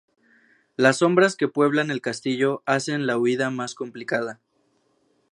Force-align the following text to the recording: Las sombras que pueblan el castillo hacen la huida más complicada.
Las 0.77 0.97
sombras 0.97 1.35
que 1.35 1.47
pueblan 1.47 1.91
el 1.91 2.01
castillo 2.01 2.63
hacen 2.65 3.05
la 3.05 3.19
huida 3.19 3.51
más 3.51 3.75
complicada. 3.75 4.39